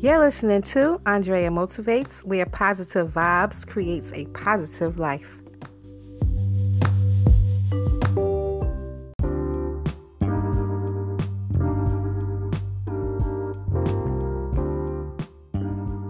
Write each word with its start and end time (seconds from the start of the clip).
You're 0.00 0.20
listening 0.20 0.62
to 0.62 1.00
Andrea 1.06 1.50
Motivates, 1.50 2.22
where 2.22 2.46
positive 2.46 3.08
vibes 3.08 3.66
creates 3.66 4.12
a 4.12 4.26
positive 4.26 4.96
life. 4.96 5.40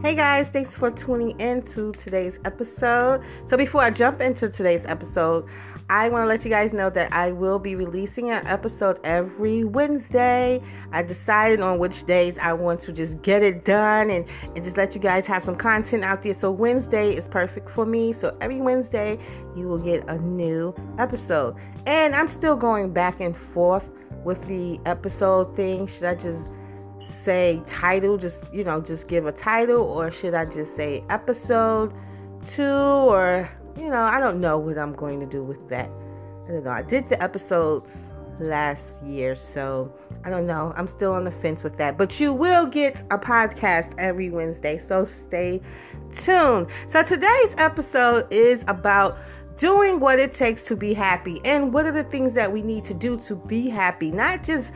Hey 0.02 0.14
guys, 0.14 0.48
thanks 0.48 0.77
for 0.77 0.91
tuning 0.91 1.41
in 1.41 1.62
to 1.68 1.93
today's 1.93 2.39
episode. 2.45 3.23
So, 3.46 3.57
before 3.57 3.80
I 3.80 3.91
jump 3.91 4.20
into 4.20 4.50
today's 4.50 4.84
episode, 4.84 5.46
I 5.91 6.11
want 6.11 6.25
to 6.25 6.29
let 6.29 6.45
you 6.45 6.50
guys 6.50 6.75
know 6.75 6.91
that 6.91 7.11
I 7.14 7.32
will 7.32 7.59
be 7.59 7.75
releasing 7.75 8.30
an 8.30 8.46
episode 8.46 9.00
every 9.04 9.64
Wednesday. 9.64 10.62
I 10.93 11.03
decided 11.03 11.61
on 11.62 11.79
which 11.79 12.04
days 12.04 12.36
I 12.36 12.53
want 12.53 12.81
to 12.81 12.93
just 12.93 13.22
get 13.22 13.43
it 13.43 13.64
done 13.64 14.11
and, 14.11 14.26
and 14.54 14.62
just 14.62 14.76
let 14.76 14.95
you 14.95 15.00
guys 15.00 15.26
have 15.26 15.43
some 15.43 15.57
content 15.57 16.04
out 16.04 16.22
there. 16.22 16.35
So, 16.35 16.50
Wednesday 16.50 17.17
is 17.17 17.26
perfect 17.26 17.71
for 17.71 17.86
me. 17.86 18.12
So, 18.12 18.36
every 18.43 18.61
Wednesday, 18.61 19.18
you 19.57 19.67
will 19.67 19.79
get 19.79 20.07
a 20.09 20.18
new 20.18 20.75
episode. 20.98 21.57
And 21.86 22.14
I'm 22.14 22.29
still 22.29 22.54
going 22.54 22.93
back 22.93 23.20
and 23.20 23.34
forth 23.34 23.89
with 24.25 24.46
the 24.46 24.79
episode 24.84 25.57
thing. 25.57 25.86
Should 25.86 26.04
I 26.04 26.17
just 26.17 26.53
say 27.00 27.62
title, 27.67 28.18
just, 28.18 28.53
you 28.53 28.62
know, 28.62 28.82
just 28.82 29.09
give 29.09 29.25
a 29.25 29.32
title, 29.32 29.81
or 29.81 30.11
should 30.11 30.34
I 30.34 30.45
just 30.45 30.76
say 30.76 31.03
episode 31.09 31.95
two 32.47 32.62
or 32.62 33.50
you 33.77 33.91
know, 33.91 34.03
I 34.03 34.20
don't 34.20 34.41
know 34.41 34.58
what 34.58 34.78
I'm 34.78 34.95
going 34.95 35.20
to 35.20 35.27
do 35.27 35.42
with 35.42 35.69
that. 35.69 35.91
I 36.47 36.53
don't 36.53 36.64
know. 36.64 36.70
I 36.70 36.83
did 36.83 37.06
the 37.06 37.22
episodes 37.22 38.09
last 38.41 39.03
year, 39.03 39.34
so 39.36 39.92
I 40.25 40.31
don't 40.31 40.47
know. 40.47 40.72
I'm 40.77 40.86
still 40.86 41.12
on 41.12 41.25
the 41.25 41.31
fence 41.31 41.62
with 41.62 41.77
that. 41.78 41.98
But 41.98 42.20
you 42.20 42.33
will 42.33 42.67
get 42.67 43.03
a 43.11 43.19
podcast 43.19 43.92
every 43.98 44.31
Wednesday, 44.31 44.79
so 44.79 45.05
stay 45.05 45.61
tuned. 46.12 46.69
So 46.87 47.03
today's 47.03 47.55
episode 47.59 48.33
is 48.33 48.65
about 48.69 49.19
doing 49.57 49.98
what 49.98 50.19
it 50.19 50.33
takes 50.33 50.64
to 50.67 50.77
be 50.77 50.95
happy 50.95 51.41
and 51.45 51.73
what 51.73 51.85
are 51.85 51.92
the 51.92 52.05
things 52.05 52.33
that 52.33 52.51
we 52.51 52.62
need 52.62 52.85
to 52.85 52.95
do 52.95 53.19
to 53.19 53.35
be 53.35 53.69
happy, 53.69 54.11
not 54.11 54.45
just 54.45 54.73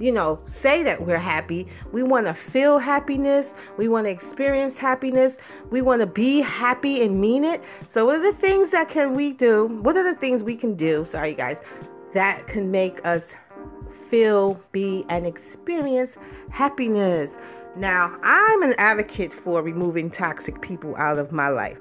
you 0.00 0.10
know, 0.10 0.38
say 0.46 0.82
that 0.82 1.06
we're 1.06 1.18
happy. 1.18 1.68
We 1.92 2.02
want 2.02 2.26
to 2.26 2.34
feel 2.34 2.78
happiness. 2.78 3.54
We 3.76 3.88
want 3.88 4.06
to 4.06 4.10
experience 4.10 4.78
happiness. 4.78 5.36
We 5.70 5.82
want 5.82 6.00
to 6.00 6.06
be 6.06 6.40
happy 6.40 7.02
and 7.02 7.20
mean 7.20 7.44
it. 7.44 7.62
So, 7.86 8.06
what 8.06 8.16
are 8.16 8.32
the 8.32 8.38
things 8.38 8.70
that 8.70 8.88
can 8.88 9.14
we 9.14 9.32
do? 9.32 9.66
What 9.82 9.96
are 9.96 10.04
the 10.04 10.18
things 10.18 10.42
we 10.42 10.56
can 10.56 10.74
do? 10.74 11.04
Sorry, 11.04 11.34
guys, 11.34 11.60
that 12.14 12.46
can 12.46 12.70
make 12.70 13.04
us 13.04 13.34
feel, 14.08 14.60
be, 14.72 15.04
and 15.08 15.26
experience 15.26 16.16
happiness. 16.50 17.36
Now, 17.76 18.18
I'm 18.22 18.62
an 18.62 18.74
advocate 18.78 19.32
for 19.32 19.62
removing 19.62 20.10
toxic 20.10 20.60
people 20.60 20.96
out 20.96 21.18
of 21.18 21.30
my 21.30 21.48
life. 21.48 21.78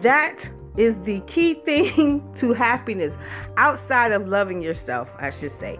That 0.00 0.50
is 0.76 0.96
the 1.02 1.20
key 1.26 1.54
thing 1.64 2.32
to 2.36 2.52
happiness 2.52 3.16
outside 3.56 4.12
of 4.12 4.28
loving 4.28 4.62
yourself, 4.62 5.08
I 5.18 5.30
should 5.30 5.50
say. 5.50 5.78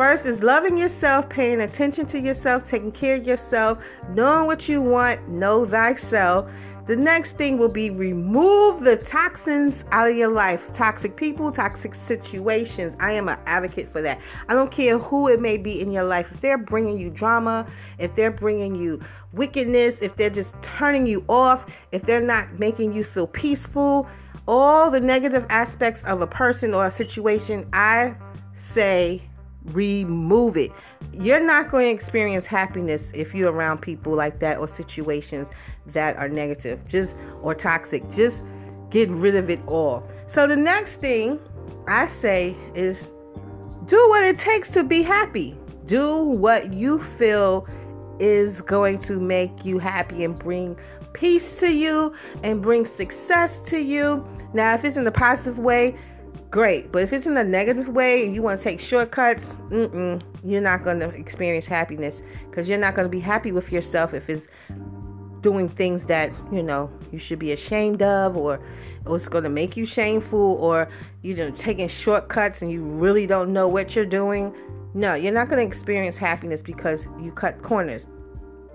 First 0.00 0.24
is 0.24 0.42
loving 0.42 0.78
yourself, 0.78 1.28
paying 1.28 1.60
attention 1.60 2.06
to 2.06 2.18
yourself, 2.18 2.66
taking 2.66 2.90
care 2.90 3.16
of 3.16 3.26
yourself, 3.26 3.84
knowing 4.14 4.46
what 4.46 4.66
you 4.66 4.80
want, 4.80 5.28
know 5.28 5.66
thyself. 5.66 6.50
The 6.86 6.96
next 6.96 7.36
thing 7.36 7.58
will 7.58 7.68
be 7.68 7.90
remove 7.90 8.80
the 8.80 8.96
toxins 8.96 9.84
out 9.92 10.08
of 10.08 10.16
your 10.16 10.32
life. 10.32 10.72
Toxic 10.72 11.16
people, 11.16 11.52
toxic 11.52 11.94
situations. 11.94 12.96
I 12.98 13.12
am 13.12 13.28
an 13.28 13.38
advocate 13.44 13.92
for 13.92 14.00
that. 14.00 14.18
I 14.48 14.54
don't 14.54 14.70
care 14.70 14.96
who 14.96 15.28
it 15.28 15.38
may 15.38 15.58
be 15.58 15.82
in 15.82 15.92
your 15.92 16.04
life. 16.04 16.28
If 16.32 16.40
they're 16.40 16.56
bringing 16.56 16.96
you 16.96 17.10
drama, 17.10 17.66
if 17.98 18.14
they're 18.14 18.30
bringing 18.30 18.74
you 18.74 19.02
wickedness, 19.34 20.00
if 20.00 20.16
they're 20.16 20.30
just 20.30 20.54
turning 20.62 21.06
you 21.06 21.26
off, 21.28 21.66
if 21.92 22.04
they're 22.04 22.22
not 22.22 22.58
making 22.58 22.94
you 22.94 23.04
feel 23.04 23.26
peaceful, 23.26 24.08
all 24.48 24.90
the 24.90 25.00
negative 25.00 25.44
aspects 25.50 26.02
of 26.04 26.22
a 26.22 26.26
person 26.26 26.72
or 26.72 26.86
a 26.86 26.90
situation, 26.90 27.68
I 27.74 28.14
say 28.56 29.29
remove 29.72 30.56
it. 30.56 30.70
You're 31.12 31.40
not 31.40 31.70
going 31.70 31.86
to 31.86 31.92
experience 31.92 32.46
happiness 32.46 33.10
if 33.14 33.34
you're 33.34 33.52
around 33.52 33.78
people 33.78 34.14
like 34.14 34.38
that 34.40 34.58
or 34.58 34.68
situations 34.68 35.48
that 35.88 36.16
are 36.16 36.28
negative, 36.28 36.86
just 36.86 37.14
or 37.42 37.54
toxic. 37.54 38.08
Just 38.10 38.44
get 38.90 39.08
rid 39.08 39.36
of 39.36 39.50
it 39.50 39.64
all. 39.66 40.06
So 40.26 40.46
the 40.46 40.56
next 40.56 40.96
thing 40.96 41.40
I 41.86 42.06
say 42.06 42.56
is 42.74 43.12
do 43.86 44.08
what 44.08 44.24
it 44.24 44.38
takes 44.38 44.70
to 44.72 44.84
be 44.84 45.02
happy. 45.02 45.56
Do 45.86 46.22
what 46.22 46.72
you 46.72 47.02
feel 47.02 47.66
is 48.20 48.60
going 48.60 48.98
to 48.98 49.18
make 49.18 49.64
you 49.64 49.78
happy 49.78 50.24
and 50.24 50.38
bring 50.38 50.76
peace 51.12 51.58
to 51.58 51.72
you 51.72 52.14
and 52.42 52.62
bring 52.62 52.86
success 52.86 53.60
to 53.62 53.78
you. 53.78 54.24
Now, 54.52 54.74
if 54.74 54.84
it's 54.84 54.96
in 54.96 55.06
a 55.06 55.12
positive 55.12 55.58
way, 55.58 55.96
great. 56.50 56.90
But 56.90 57.02
if 57.02 57.12
it's 57.12 57.26
in 57.26 57.36
a 57.36 57.44
negative 57.44 57.88
way 57.88 58.24
and 58.24 58.34
you 58.34 58.42
want 58.42 58.58
to 58.58 58.64
take 58.64 58.80
shortcuts, 58.80 59.54
you're 59.70 60.60
not 60.60 60.84
going 60.84 61.00
to 61.00 61.08
experience 61.08 61.66
happiness 61.66 62.22
because 62.48 62.68
you're 62.68 62.78
not 62.78 62.94
going 62.94 63.06
to 63.06 63.10
be 63.10 63.20
happy 63.20 63.52
with 63.52 63.72
yourself 63.72 64.14
if 64.14 64.28
it's 64.28 64.48
doing 65.40 65.68
things 65.68 66.04
that 66.04 66.30
you 66.52 66.62
know 66.62 66.90
you 67.12 67.18
should 67.18 67.38
be 67.38 67.52
ashamed 67.52 68.02
of 68.02 68.36
or, 68.36 68.60
it's 69.06 69.28
going 69.28 69.42
to 69.42 69.50
make 69.50 69.78
you 69.78 69.86
shameful 69.86 70.38
or 70.38 70.88
you're 71.22 71.34
know, 71.34 71.50
taking 71.56 71.88
shortcuts 71.88 72.60
and 72.60 72.70
you 72.70 72.82
really 72.84 73.26
don't 73.26 73.50
know 73.50 73.66
what 73.66 73.96
you're 73.96 74.04
doing 74.04 74.54
no 74.92 75.14
you're 75.14 75.32
not 75.32 75.48
going 75.48 75.58
to 75.58 75.66
experience 75.66 76.18
happiness 76.18 76.60
because 76.60 77.06
you 77.18 77.32
cut 77.32 77.60
corners 77.62 78.08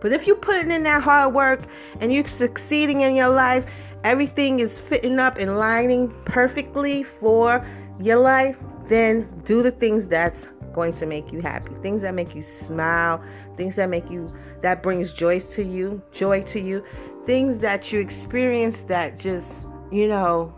but 0.01 0.11
if 0.11 0.25
you 0.25 0.35
put 0.35 0.57
in 0.57 0.83
that 0.83 1.03
hard 1.03 1.33
work 1.33 1.61
and 1.99 2.11
you're 2.11 2.27
succeeding 2.27 3.01
in 3.01 3.15
your 3.15 3.29
life 3.29 3.67
everything 4.05 4.59
is 4.59 4.79
fitting 4.79 5.19
up 5.19 5.37
and 5.37 5.57
lining 5.57 6.13
perfectly 6.25 7.01
for 7.01 7.67
your 7.99 8.17
life, 8.17 8.55
then 8.85 9.27
do 9.45 9.63
the 9.63 9.71
things 9.71 10.05
that's 10.05 10.47
going 10.73 10.93
to 10.93 11.07
make 11.07 11.31
you 11.33 11.41
happy. 11.41 11.71
Things 11.81 12.03
that 12.03 12.13
make 12.13 12.35
you 12.35 12.43
smile, 12.43 13.21
things 13.57 13.75
that 13.77 13.89
make 13.89 14.09
you 14.11 14.31
that 14.61 14.83
brings 14.83 15.11
joy 15.11 15.39
to 15.39 15.63
you, 15.63 16.03
joy 16.11 16.43
to 16.43 16.59
you, 16.59 16.85
things 17.25 17.57
that 17.59 17.91
you 17.91 17.99
experience 17.99 18.83
that 18.83 19.17
just, 19.17 19.63
you 19.91 20.07
know, 20.07 20.53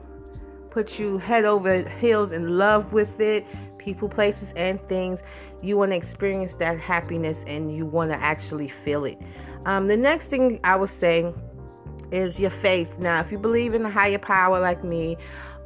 put 0.69 0.99
you 0.99 1.17
head 1.17 1.45
over 1.45 1.87
heels 1.99 2.33
in 2.33 2.57
love 2.57 2.91
with 2.91 3.17
it, 3.21 3.45
people, 3.77 4.09
places 4.09 4.51
and 4.57 4.81
things. 4.89 5.23
You 5.61 5.77
want 5.77 5.91
to 5.91 5.95
experience 5.95 6.55
that 6.55 6.79
happiness 6.81 7.45
and 7.47 7.73
you 7.73 7.85
want 7.85 8.11
to 8.11 8.21
actually 8.21 8.67
feel 8.67 9.05
it. 9.05 9.17
Um, 9.65 9.87
the 9.87 9.95
next 9.95 10.27
thing 10.27 10.59
I 10.65 10.75
would 10.75 10.89
say 10.89 11.33
is 12.11 12.39
your 12.39 12.49
faith. 12.49 12.89
Now, 12.97 13.19
if 13.21 13.31
you 13.31 13.37
believe 13.37 13.75
in 13.75 13.85
a 13.85 13.89
higher 13.89 14.19
power 14.19 14.59
like 14.59 14.83
me 14.83 15.17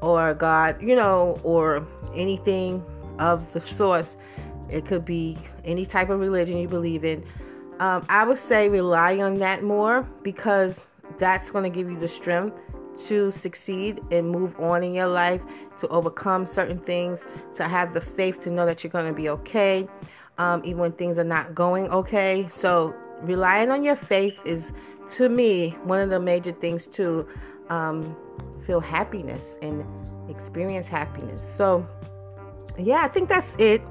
or 0.02 0.34
God, 0.34 0.82
you 0.82 0.96
know, 0.96 1.40
or 1.44 1.86
anything 2.16 2.84
of 3.20 3.52
the 3.54 3.60
source, 3.60 4.18
it 4.70 4.86
could 4.86 5.06
be 5.06 5.38
any 5.66 5.86
type 5.86 6.10
of 6.10 6.20
religion 6.20 6.58
you 6.58 6.68
believe 6.68 7.04
in. 7.04 7.24
Um, 7.80 8.06
I 8.10 8.26
would 8.26 8.38
say 8.38 8.70
rely 8.70 9.18
on 9.20 9.38
that 9.40 9.64
more 9.64 10.04
because 10.24 10.88
that's 11.18 11.52
going 11.52 11.64
to 11.64 11.70
give 11.70 11.90
you 11.90 12.00
the 12.00 12.08
strength 12.08 12.58
to 13.08 13.32
succeed 13.32 14.00
and 14.12 14.30
move 14.30 14.60
on 14.60 14.84
in 14.84 14.94
your 14.94 15.08
life, 15.08 15.42
to 15.80 15.88
overcome 15.88 16.46
certain 16.46 16.80
things, 16.80 17.24
to 17.56 17.68
have 17.68 17.94
the 17.94 18.02
faith 18.02 18.44
to 18.44 18.52
know 18.52 18.66
that 18.66 18.84
you're 18.84 18.92
going 18.92 19.08
to 19.08 19.14
be 19.14 19.30
okay, 19.30 19.88
um, 20.38 20.62
even 20.64 20.80
when 20.80 20.92
things 20.94 21.18
are 21.18 21.24
not 21.24 21.56
going 21.56 21.88
okay. 21.90 22.48
So, 22.52 22.94
relying 23.24 23.70
on 23.70 23.84
your 23.84 23.96
faith 23.96 24.40
is 24.46 24.72
to 25.16 25.30
me, 25.30 25.76
one 25.84 26.00
of 26.00 26.10
the 26.10 26.20
major 26.20 26.52
things 26.52 26.88
to 26.88 27.28
um, 27.70 28.16
feel 28.66 28.80
happiness 28.80 29.58
and 29.62 29.86
experience 30.30 30.88
happiness. 30.88 31.42
So, 31.42 31.88
yeah, 32.78 33.04
I 33.04 33.08
think 33.08 33.30
that's 33.30 33.54
it. 33.58 33.82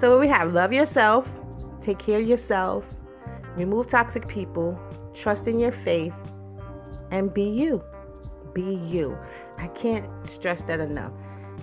So, 0.00 0.18
we 0.18 0.28
have 0.28 0.52
love 0.52 0.72
yourself, 0.72 1.28
take 1.82 1.98
care 1.98 2.20
of 2.20 2.26
yourself, 2.26 2.86
remove 3.56 3.90
toxic 3.90 4.26
people, 4.26 4.78
trust 5.14 5.46
in 5.46 5.58
your 5.58 5.72
faith, 5.72 6.14
and 7.10 7.32
be 7.32 7.44
you. 7.44 7.82
Be 8.54 8.80
you. 8.88 9.18
I 9.58 9.66
can't 9.68 10.06
stress 10.26 10.62
that 10.62 10.80
enough. 10.80 11.12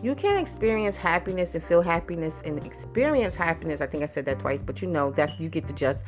You 0.04 0.14
can't 0.14 0.40
experience 0.40 0.96
happiness 0.96 1.56
and 1.56 1.64
feel 1.64 1.82
happiness 1.82 2.42
and 2.46 2.64
experience 2.64 3.36
happiness. 3.36 3.82
I 3.82 3.88
think 3.88 4.04
I 4.04 4.06
said 4.06 4.26
that 4.26 4.40
twice, 4.40 4.62
but 4.62 4.82
you 4.82 4.88
know 4.88 5.12
that 5.12 5.40
you 5.40 5.50
get 5.50 5.68
to 5.68 5.74
just 5.74 6.02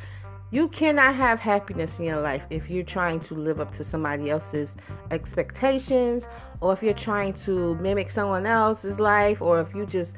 you 0.52 0.68
cannot 0.68 1.14
have 1.14 1.38
happiness 1.38 1.98
in 1.98 2.06
your 2.06 2.20
life 2.20 2.42
if 2.50 2.68
you're 2.68 2.82
trying 2.82 3.20
to 3.20 3.34
live 3.34 3.60
up 3.60 3.74
to 3.76 3.84
somebody 3.84 4.30
else's 4.30 4.74
expectations, 5.10 6.26
or 6.60 6.72
if 6.72 6.82
you're 6.82 6.92
trying 6.92 7.34
to 7.34 7.76
mimic 7.76 8.10
someone 8.10 8.46
else's 8.46 8.98
life, 8.98 9.40
or 9.40 9.60
if 9.60 9.72
you 9.74 9.86
just 9.86 10.12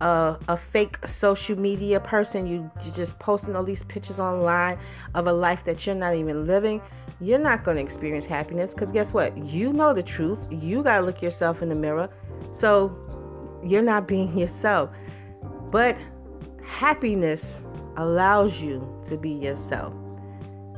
uh, 0.00 0.36
a 0.48 0.56
fake 0.56 0.96
social 1.06 1.56
media 1.56 2.00
person, 2.00 2.46
you 2.46 2.70
you 2.84 2.90
just 2.92 3.18
posting 3.18 3.54
all 3.54 3.62
these 3.62 3.84
pictures 3.84 4.18
online 4.18 4.78
of 5.14 5.26
a 5.26 5.32
life 5.32 5.60
that 5.64 5.86
you're 5.86 5.94
not 5.94 6.14
even 6.14 6.46
living. 6.46 6.80
You're 7.20 7.38
not 7.38 7.64
going 7.64 7.76
to 7.76 7.82
experience 7.82 8.24
happiness 8.24 8.72
because 8.72 8.90
guess 8.90 9.12
what? 9.12 9.36
You 9.36 9.72
know 9.72 9.92
the 9.92 10.02
truth. 10.02 10.48
You 10.50 10.82
got 10.82 11.00
to 11.00 11.06
look 11.06 11.20
yourself 11.20 11.62
in 11.62 11.68
the 11.68 11.74
mirror. 11.74 12.08
So 12.54 12.96
you're 13.62 13.82
not 13.82 14.08
being 14.08 14.36
yourself. 14.38 14.90
But 15.70 15.96
happiness 16.64 17.60
allows 17.96 18.60
you 18.60 18.99
to 19.10 19.16
be 19.16 19.30
yourself. 19.30 19.92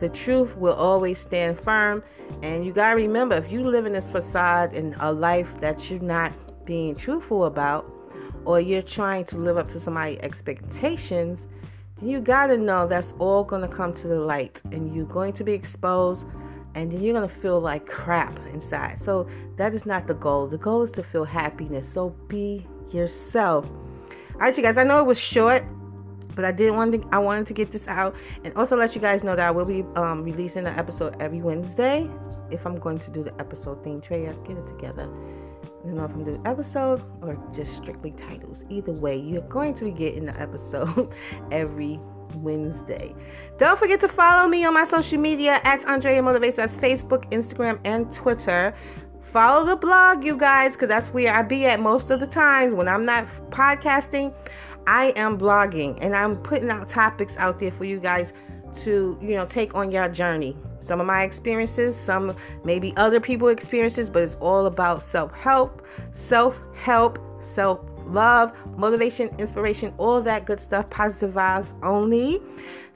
The 0.01 0.09
truth 0.09 0.57
will 0.57 0.75
always 0.75 1.21
stand 1.21 1.61
firm. 1.61 2.03
And 2.43 2.67
you 2.67 2.73
got 2.73 2.91
to 2.91 2.97
remember 2.97 3.37
if 3.37 3.53
you 3.53 3.63
live 3.63 3.87
in 3.87 3.93
this 3.93 4.09
facade 4.09 4.75
in 4.75 4.95
a 4.99 5.13
life 5.13 5.61
that 5.61 5.89
you're 5.91 6.01
not 6.01 6.33
being 6.65 6.97
truthful 6.97 7.45
about, 7.45 7.89
or 8.45 8.61
you're 8.61 8.83
trying 8.83 9.25
to 9.27 9.37
live 9.37 9.57
up 9.57 9.71
to 9.73 9.79
somebody's 9.79 10.19
expectations, 10.21 11.49
then 12.01 12.09
you 12.09 12.21
got 12.21 12.47
to 12.49 12.57
know 12.57 12.87
that's 12.89 13.15
all 13.19 13.45
going 13.45 13.63
to 13.63 13.69
come 13.69 13.93
to 13.95 14.09
the 14.09 14.19
light 14.19 14.61
and 14.73 14.95
you're 14.95 15.07
going 15.07 15.33
to 15.35 15.45
be 15.45 15.53
exposed 15.53 16.27
and 16.75 16.91
then 16.91 17.01
you're 17.01 17.15
going 17.15 17.29
to 17.29 17.35
feel 17.37 17.61
like 17.61 17.87
crap 17.87 18.37
inside. 18.53 19.01
So 19.01 19.29
that 19.57 19.75
is 19.75 19.87
not 19.87 20.07
the 20.07 20.15
goal. 20.15 20.49
The 20.49 20.59
goal 20.59 20.83
is 20.83 20.91
to 20.93 21.03
feel 21.03 21.25
happiness. 21.25 21.93
So 21.93 22.11
be 22.29 22.67
yourself. 22.91 23.71
All 24.35 24.41
right, 24.41 24.57
you 24.57 24.63
guys, 24.63 24.79
I 24.79 24.85
know 24.85 24.99
it 24.99 25.07
was 25.07 25.19
short 25.19 25.65
but 26.35 26.45
I 26.45 26.53
did 26.53 26.71
want 26.71 26.93
to 26.93 27.09
I 27.13 27.19
wanted 27.19 27.47
to 27.49 27.55
get 27.55 27.73
this 27.73 27.87
out 27.89 28.15
and 28.45 28.55
also 28.57 28.77
let 28.77 28.95
you 28.95 29.01
guys 29.01 29.23
know 29.23 29.37
that 29.37 29.47
I 29.47 29.51
will 29.51 29.65
be 29.65 29.85
um, 29.97 30.23
releasing 30.23 30.67
an 30.67 30.79
episode 30.79 31.17
every 31.21 31.41
Wednesday 31.41 32.09
if 32.51 32.67
I'm 32.67 32.79
going 32.79 32.99
to 33.01 33.11
do 33.11 33.23
the 33.23 33.35
episode 33.41 33.83
thing. 33.85 34.01
Drea, 34.01 34.35
get 34.47 34.57
it 34.57 34.67
together. 34.67 35.09
You 35.85 35.93
know 35.93 36.05
if 36.05 36.13
I'm 36.13 36.25
doing 36.25 36.41
episode 36.47 37.03
or 37.23 37.37
just 37.55 37.75
strictly 37.75 38.13
titles. 38.13 38.65
Either 38.71 38.93
way, 38.93 39.19
you're 39.19 39.43
going 39.43 39.75
to 39.75 39.85
be 39.85 39.91
getting 39.91 40.25
the 40.25 40.41
episode 40.41 41.13
every 41.51 42.01
Wednesday. 42.37 43.15
Don't 43.59 43.79
forget 43.79 44.01
to 44.01 44.09
follow 44.09 44.49
me 44.49 44.65
on 44.65 44.75
my 44.75 44.85
social 44.85 45.19
media 45.19 45.61
at 45.65 45.85
Andrea 45.87 46.23
Motivates. 46.23 46.57
That's 46.57 46.77
Facebook, 46.77 47.31
Instagram, 47.31 47.79
and 47.85 48.13
Twitter. 48.13 48.75
Follow 49.33 49.65
the 49.65 49.77
blog, 49.77 50.25
you 50.25 50.37
guys, 50.37 50.73
because 50.73 50.89
that's 50.89 51.09
where 51.09 51.35
I 51.35 51.43
be 51.43 51.65
at 51.67 51.81
most 51.81 52.11
of 52.11 52.21
the 52.21 52.27
times 52.27 52.75
when 52.75 52.87
I'm 52.87 53.05
not 53.05 53.27
podcasting. 53.51 54.35
I 54.87 55.13
am 55.17 55.39
blogging 55.39 55.99
and 56.01 56.15
I'm 56.15 56.37
putting 56.37 56.71
out 56.71 56.89
topics 56.89 57.35
out 57.37 57.59
there 57.59 57.73
for 57.73 57.85
you 57.85 58.01
guys 58.01 58.33
to, 58.83 59.19
you 59.21 59.37
know, 59.37 59.47
take 59.47 59.75
on 59.75 59.91
your 59.91 60.09
journey. 60.09 60.57
Some 60.81 61.01
of 61.01 61.07
my 61.07 61.23
experiences, 61.23 61.97
some 61.97 62.35
maybe 62.65 62.93
other 62.97 63.21
people 63.21 63.49
experiences, 63.49 64.11
but 64.11 64.23
it's 64.23 64.35
all 64.37 64.67
about 64.67 65.03
self-help, 65.03 65.87
self-help, 66.15 67.19
self-love, 67.43 68.53
motivation, 68.77 69.31
inspiration, 69.39 69.95
all 69.99 70.21
that 70.23 70.45
good 70.45 70.59
stuff, 70.59 70.91
positive 70.91 71.35
vibes 71.35 71.73
only. 71.85 72.41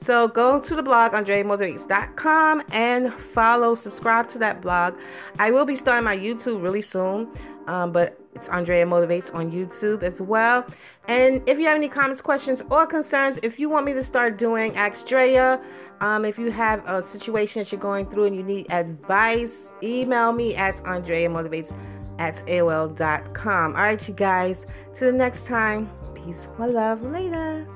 So 0.01 0.27
go 0.27 0.59
to 0.59 0.75
the 0.75 0.83
blog 0.83 1.13
andreamotivates.com 1.13 2.63
and 2.71 3.13
follow, 3.13 3.75
subscribe 3.75 4.27
to 4.29 4.37
that 4.39 4.61
blog. 4.61 4.95
I 5.39 5.51
will 5.51 5.65
be 5.65 5.75
starting 5.75 6.03
my 6.03 6.17
YouTube 6.17 6.61
really 6.61 6.81
soon, 6.81 7.29
um, 7.67 7.91
but 7.91 8.19
it's 8.33 8.49
Andrea 8.49 8.85
Motivates 8.85 9.33
on 9.33 9.51
YouTube 9.51 10.03
as 10.03 10.21
well. 10.21 10.65
And 11.07 11.41
if 11.47 11.59
you 11.59 11.65
have 11.65 11.75
any 11.75 11.89
comments, 11.89 12.21
questions, 12.21 12.61
or 12.69 12.85
concerns, 12.85 13.39
if 13.43 13.59
you 13.59 13.69
want 13.69 13.85
me 13.85 13.93
to 13.93 14.03
start 14.03 14.37
doing 14.37 14.75
Ask 14.75 15.05
Drea, 15.05 15.61
um, 16.01 16.25
if 16.25 16.37
you 16.37 16.51
have 16.51 16.85
a 16.87 17.01
situation 17.01 17.63
that 17.63 17.71
you're 17.71 17.81
going 17.81 18.09
through 18.09 18.25
and 18.25 18.35
you 18.35 18.43
need 18.43 18.71
advice, 18.71 19.71
email 19.81 20.31
me 20.31 20.55
at 20.55 20.85
Andrea 20.85 21.29
Motivates 21.29 21.75
at 22.19 22.35
AOL.com. 22.47 23.75
All 23.75 23.81
right, 23.81 24.07
you 24.07 24.13
guys. 24.13 24.65
Till 24.95 25.11
the 25.11 25.17
next 25.17 25.45
time. 25.45 25.89
Peace, 26.13 26.47
my 26.57 26.67
love. 26.67 27.03
Later. 27.03 27.67